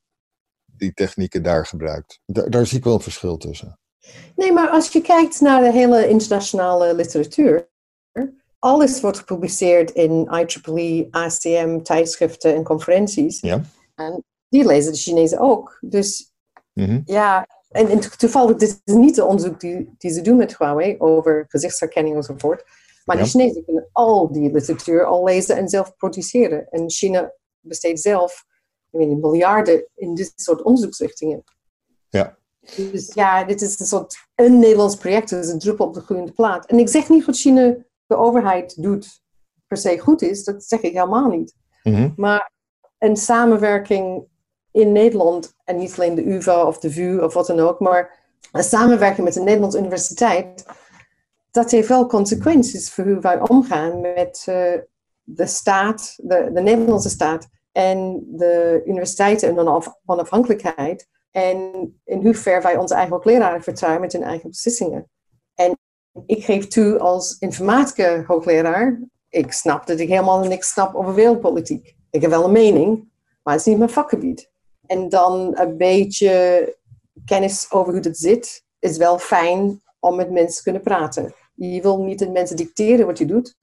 [0.66, 2.20] die technieken daar gebruikt.
[2.26, 3.80] Daar, daar zie ik wel een verschil tussen.
[4.36, 7.70] Nee, maar als je kijkt naar de hele internationale literatuur,
[8.60, 13.40] alles wordt gepubliceerd in IEEE, ACM, tijdschriften en conferenties.
[13.40, 13.62] Ja.
[13.96, 15.78] En die lezen de Chinezen ook.
[15.82, 16.32] Dus
[16.74, 17.02] mm -hmm.
[17.06, 20.96] ja, en, en toevallig, dit is niet de onderzoek die, die ze doen met Huawei
[20.98, 22.64] over gezichtsherkenning enzovoort.
[23.06, 23.24] Maar Ja.
[23.24, 26.68] de Chinezen kunnen al die literatuur al lezen en zelf produceren.
[26.70, 28.48] En China besteedt zelf
[28.92, 31.44] ik weet niet, miljarden in dit soort onderzoeksrichtingen.
[32.10, 32.38] Ja.
[32.76, 36.32] Dus ja, dit is een soort een Nederlands project, dus een druppel op de groeiende
[36.32, 36.66] plaat.
[36.66, 39.22] En ik zeg niet wat China, de overheid, doet
[39.68, 41.56] per se goed is, dat zeg ik helemaal niet.
[41.84, 42.10] Mhm.
[42.16, 42.52] Maar
[42.98, 44.28] een samenwerking
[44.72, 48.20] in Nederland, en niet alleen de UvA of de VU of wat dan ook, maar
[48.52, 50.66] een samenwerking met de Nederlandse universiteit,
[51.52, 54.74] dat heeft wel consequenties voor hoe wij omgaan met eh,
[55.24, 61.08] de staat, de, de Nederlandse staat en de universiteiten en onaf- onafhankelijkheid.
[61.32, 61.58] En
[62.06, 65.10] in hoever wij onze eigen hoogleraren vertrouwen met hun eigen beslissingen.
[65.56, 65.78] En
[66.26, 71.96] ik geef toe als informatica hoogleraar, ik snap dat ik helemaal niks snap over wereldpolitiek.
[72.10, 73.10] Ik heb wel een mening,
[73.44, 74.49] maar het is niet mijn vakgebied.
[74.90, 76.76] En dan een beetje
[77.26, 81.34] kennis over hoe dat zit, is wel fijn om met mensen te kunnen praten.
[81.56, 83.56] Je wil niet de mensen dicteren wat je doet,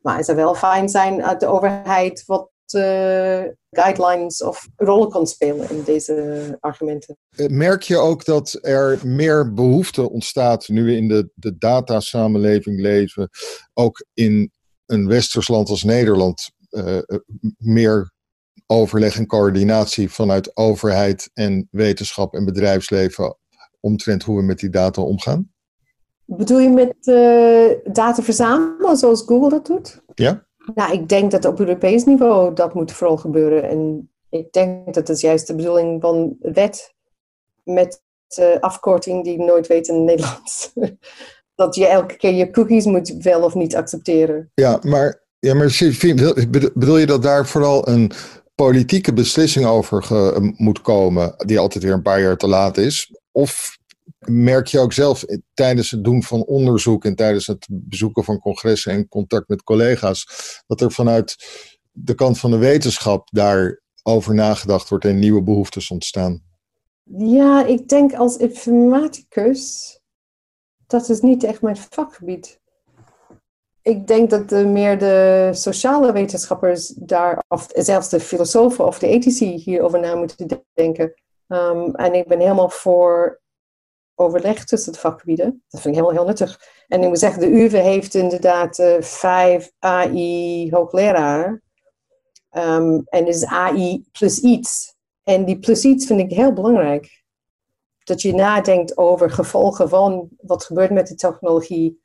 [0.00, 5.26] maar het zou wel fijn zijn uit de overheid wat eh, guidelines of rollen kan
[5.26, 7.16] spelen in deze argumenten.
[7.30, 12.80] Eh, Merk je ook dat er meer behoefte ontstaat nu we in de, de datasamenleving
[12.80, 13.28] leven,
[13.72, 14.52] ook in
[14.86, 16.98] een westers land als Nederland, eh,
[17.56, 18.12] meer
[18.72, 23.36] overleg en coördinatie vanuit overheid en wetenschap en bedrijfsleven
[23.80, 25.52] omtrent hoe we met die data omgaan?
[26.24, 30.02] Bedoel je met eh, data verzamelen zoals Google dat doet?
[30.14, 30.46] Ja?
[30.74, 33.68] Nou, ik denk dat op Europees niveau dat moet vooral gebeuren.
[33.68, 36.94] En ik denk dat dat juist de bedoeling van wet
[37.64, 40.72] met eh, afkorting die ik nooit weet in het Nederlands.
[41.54, 44.50] dat je elke keer je cookies moet wel of niet accepteren.
[44.54, 45.94] Ja, maar, ja, maar
[46.74, 48.12] bedoel je dat daar vooral een
[48.62, 53.20] politieke beslissing over ge- moet komen, die altijd weer een paar jaar te laat is?
[53.32, 53.78] Of
[54.18, 58.38] merk je ook zelf eh, tijdens het doen van onderzoek en tijdens het bezoeken van
[58.38, 60.26] congressen en contact met collega's,
[60.66, 61.36] dat er vanuit
[61.92, 66.42] de kant van de wetenschap daarover nagedacht wordt en nieuwe behoeftes ontstaan?
[67.16, 69.98] Ja, ik denk als informaticus,
[70.86, 72.60] dat is niet echt mijn vakgebied.
[73.82, 79.54] Ik denk dat meer de sociale wetenschappers daar, of zelfs de filosofen of de ethici
[79.54, 81.14] hierover na moeten de- denken.
[81.48, 83.40] Ehm, en ik ben helemaal voor
[84.14, 85.62] overleg tussen de vakgebieden.
[85.68, 86.60] Dat vind ik helemaal heel nuttig.
[86.88, 91.62] En ik moet zeggen, de UvA heeft inderdaad eh, vijf AI hoogleraren.
[92.50, 94.94] Ehm, en is AI plus iets.
[95.22, 97.22] En die plus iets vind ik heel belangrijk.
[98.04, 102.01] Dat je nadenkt over gevolgen van wat gebeurt met de technologie.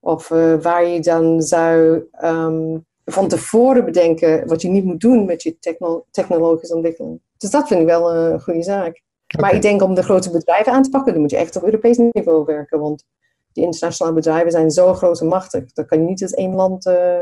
[0.00, 5.24] Of eh, waar je dan zou ehm, van tevoren bedenken wat je niet moet doen
[5.24, 7.20] met je techno- technologische ontwikkeling.
[7.38, 9.02] Dus dat vind ik wel een goede zaak.
[9.40, 11.64] Maar ik denk om de grote bedrijven aan te pakken, dan moet je echt op
[11.64, 12.80] Europees niveau werken.
[12.80, 13.04] Want
[13.52, 15.72] die internationale bedrijven zijn zo groot en machtig.
[15.72, 17.20] Dat kan je niet als één land eh,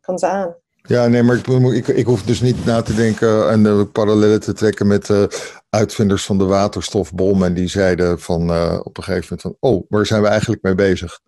[0.00, 0.54] kan ze aan.
[0.82, 4.40] Ja, nee, maar ik, ik, ik hoef dus niet na te denken en de parallellen
[4.40, 5.28] te trekken met de
[5.70, 7.42] uitvinders van de waterstofbom.
[7.42, 8.42] En die zeiden van
[8.84, 11.20] op een gegeven moment van, oh, waar zijn we eigenlijk mee bezig?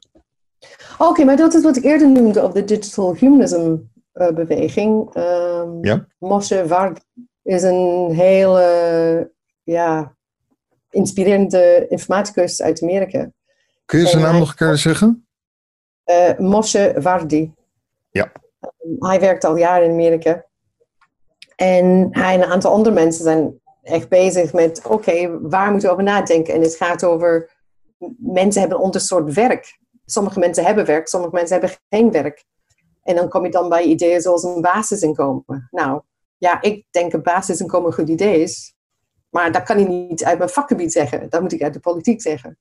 [0.98, 3.76] Oké, maar dat is wat ik eerder noemde op de digital humanism
[4.12, 5.10] eh, beweging.
[5.82, 6.06] Ja.
[6.18, 6.98] Moshe Varg
[7.42, 9.30] is een hele
[9.62, 10.14] ja,
[10.90, 13.30] inspirerende informaticus uit Amerika.
[13.84, 15.26] Kun je zijn naam hij- nog een keer zeggen?
[16.04, 17.54] Eh Moshe Vardi.
[18.10, 18.32] Ja.
[18.60, 20.44] Ehm, hij werkt al jaren in Amerika.
[21.56, 25.94] En hij en een aantal andere mensen zijn echt bezig met, oké, waar moeten we
[25.94, 26.54] over nadenken?
[26.54, 27.50] En het gaat over,
[28.18, 29.78] mensen hebben een ander soort werk.
[30.04, 32.44] Sommige mensen hebben werk, sommige mensen hebben geen werk.
[33.02, 35.68] En dan kom je dan bij ideeën zoals een basisinkomen.
[35.70, 36.00] Nou,
[36.38, 38.74] ja, ik denk een basisinkomen een goed idee is.
[39.30, 41.30] Maar dat kan ik niet uit mijn vakgebied zeggen.
[41.30, 42.58] Dat moet ik uit de politiek zeggen.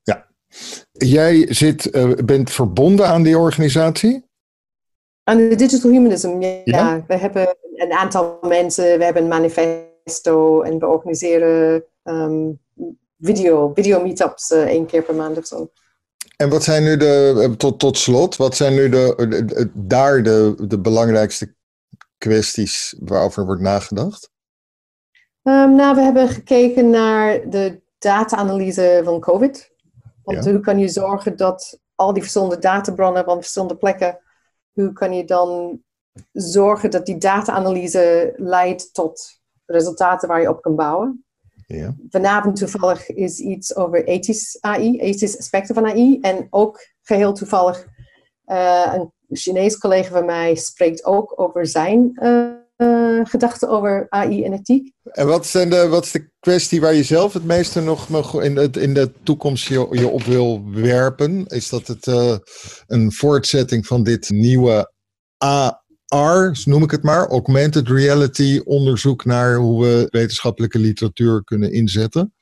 [0.92, 4.26] Jij zit, eh, bent verbonden aan die organisatie?
[5.24, 6.62] Aan de digital humanism, ja.
[6.64, 7.04] Ja?
[7.08, 12.52] We hebben een aantal mensen, we hebben een manifesto en we organiseren ehm,
[13.20, 15.72] video, video meetups eh, één keer per maand of zo.
[16.42, 20.24] En wat zijn nu de, eh, tot, tot slot, wat zijn nu de, de- daar
[20.24, 21.56] de, de belangrijkste
[22.18, 24.30] kwesties waarover wordt nagedacht?
[25.44, 29.72] Ehm, nou, we hebben gekeken naar de data-analyse van COVID.
[30.24, 30.52] Want Ja.
[30.52, 34.20] hoe kan je zorgen dat al die verschillende databronnen van verschillende plekken,
[34.72, 35.82] hoe kan je dan
[36.32, 41.26] zorgen dat die data-analyse leidt tot resultaten waar je op kan bouwen?
[41.78, 41.96] Ja.
[42.10, 46.18] Vanavond toevallig is iets over ethisch AI, ethische aspecten van AI.
[46.22, 47.88] En ook geheel toevallig,
[48.46, 52.12] eh, een Chinees collega van mij spreekt ook over zijn
[52.82, 54.94] eh, gedachten over AI en ethiek.
[55.04, 58.56] En wat, zijn de, wat is de kwestie waar je zelf het meeste nog in,
[58.56, 61.46] de, in de toekomst je, je op wil werpen?
[61.48, 62.36] Is dat het, eh,
[62.88, 64.92] een voortzetting van dit nieuwe
[66.14, 72.34] AR, noem ik het maar, augmented reality onderzoek naar hoe we wetenschappelijke literatuur kunnen inzetten?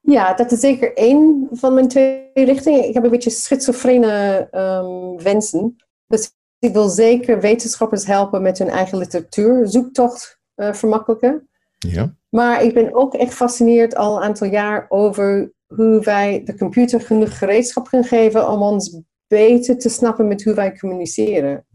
[0.00, 2.88] Ja, dat is zeker één van mijn twee richtingen.
[2.88, 5.76] Ik heb een beetje schizofrene um, wensen.
[6.06, 11.48] Dus ik wil zeker wetenschappers helpen met hun eigen literatuur, zoektocht uh, vermakkelijken.
[11.78, 12.14] Ja.
[12.28, 17.00] Maar ik ben ook echt gefascineerd al een aantal jaar over hoe wij de computer
[17.00, 21.66] genoeg gereedschap kunnen geven om ons beter te snappen met hoe wij communiceren.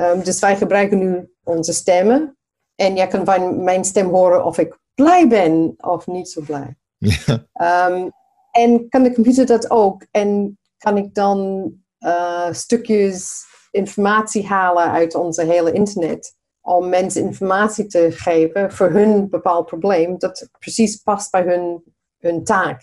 [0.00, 2.36] Um, dus wij gebruiken nu onze stemmen.
[2.74, 6.76] En jij kan van mijn stem horen of ik blij ben of niet zo blij.
[6.96, 7.88] Ja.
[7.88, 8.10] Um,
[8.50, 10.06] en kan de computer dat ook?
[10.10, 11.70] En kan ik dan
[12.00, 19.28] uh, stukjes informatie halen uit onze hele internet om mensen informatie te geven voor hun
[19.28, 21.82] bepaald probleem dat precies past bij hun,
[22.18, 22.82] hun taak.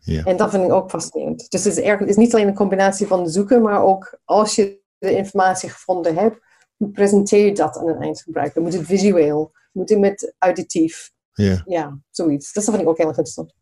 [0.00, 0.24] Ja.
[0.24, 1.50] En dat vind ik ook fascinerend.
[1.50, 4.54] Dus het is, erg, het is niet alleen een combinatie van zoeken, maar ook als
[4.54, 6.38] je de informatie gevonden hebt,
[6.76, 8.62] hoe presenteer je dat aan een eindgebruiker?
[8.62, 9.52] Moet het visueel?
[9.72, 11.10] Moet het met auditief?
[11.32, 11.62] Ja.
[11.66, 12.52] Ja, zoiets.
[12.52, 13.54] Dat vind ik ook heel erg interessant.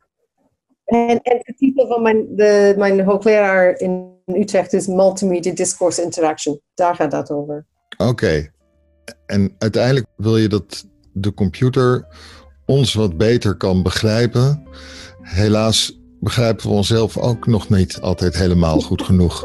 [0.85, 6.61] En, en de titel van mijn, de, mijn hoogleraar in Utrecht is Multimedia Discourse Interaction.
[6.75, 7.67] Daar gaat dat over.
[7.97, 8.53] Oké.
[9.27, 12.07] En uiteindelijk wil je dat de computer
[12.67, 14.62] ons wat beter kan begrijpen.
[15.21, 19.43] Helaas begrijpen we onszelf ook nog niet altijd helemaal goed genoeg.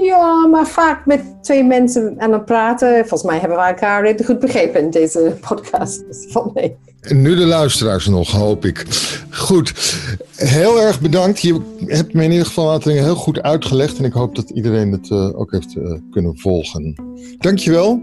[0.00, 2.98] Ja, maar vaak met twee mensen aan het praten.
[2.98, 6.04] Volgens mij hebben we elkaar redelijk goed begrepen in deze podcast.
[6.06, 6.76] Dus van nee.
[7.00, 8.86] En nu de luisteraars nog, hoop ik.
[9.30, 9.96] Goed,
[10.36, 11.40] heel erg bedankt.
[11.40, 13.98] Je hebt me in ieder geval een aantal heel goed uitgelegd.
[13.98, 16.94] En ik hoop dat iedereen het uh, ook heeft uh, kunnen volgen.
[17.38, 18.02] Dankjewel.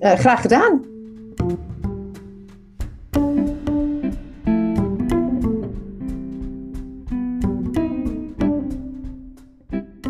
[0.00, 0.84] Uh, graag gedaan.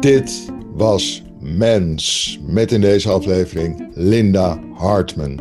[0.00, 5.40] Dit was Mens, met in deze aflevering Linda Hartman.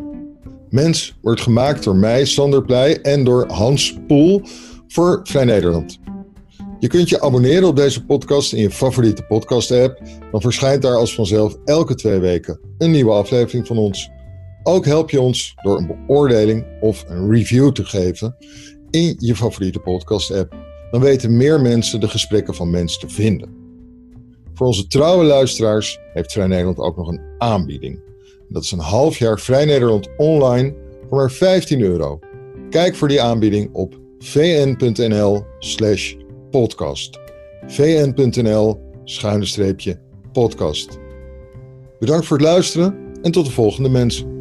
[0.70, 4.42] Mens wordt gemaakt door mij, Sander Pleij, en door Hans Poel
[4.88, 6.00] voor Vrij Nederland.
[6.80, 10.02] Je kunt je abonneren op deze podcast in je favoriete podcast-app.
[10.32, 14.10] Dan verschijnt daar als vanzelf elke twee weken een nieuwe aflevering van ons.
[14.64, 18.36] Ook help je ons door een beoordeling of een review te geven
[18.90, 20.56] in je favoriete podcast-app.
[20.92, 23.55] Dan weten meer mensen de gesprekken van Mens te vinden.
[24.56, 28.02] Voor onze trouwe luisteraars heeft Vrij Nederland ook nog een aanbieding.
[28.50, 30.76] Dat is een half jaar Vrij Nederland online
[31.08, 32.20] voor maar 15 euro.
[32.70, 36.16] Kijk voor die aanbieding op vn.nl/slash
[36.52, 37.20] podcast.
[37.68, 40.00] vn.nl schuine streepje
[40.32, 41.00] podcast.
[42.00, 44.35] Bedankt voor het luisteren en tot de volgende mensen.